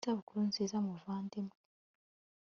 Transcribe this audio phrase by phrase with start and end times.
[0.03, 1.55] isabukuru nziza muvandimwe